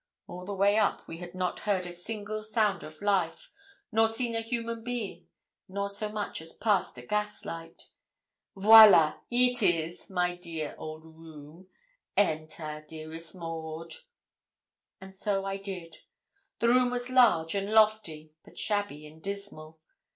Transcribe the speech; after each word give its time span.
All 0.27 0.45
the 0.45 0.55
way 0.55 0.77
up 0.79 1.07
we 1.07 1.17
had 1.19 1.35
not 1.35 1.59
heard 1.59 1.85
a 1.85 1.91
single 1.91 2.43
sound 2.43 2.81
of 2.81 3.03
life, 3.03 3.51
nor 3.91 4.07
seen 4.07 4.33
a 4.33 4.41
human 4.41 4.83
being, 4.83 5.27
nor 5.69 5.91
so 5.91 6.09
much 6.09 6.41
as 6.41 6.53
passed 6.53 6.97
a 6.97 7.03
gaslight. 7.05 7.89
'Viola! 8.55 9.21
here 9.29 9.53
'tis, 9.55 10.09
my 10.09 10.35
dear 10.35 10.73
old 10.79 11.05
room. 11.05 11.67
Enter, 12.17 12.83
dearest 12.87 13.35
Maud.' 13.35 13.93
And 14.99 15.15
so 15.15 15.45
I 15.45 15.57
did. 15.57 15.97
The 16.57 16.69
room 16.69 16.89
was 16.89 17.11
large 17.11 17.53
and 17.53 17.71
lofty, 17.71 18.33
but 18.43 18.57
shabby 18.57 19.05
and 19.05 19.21
dismal. 19.21 19.77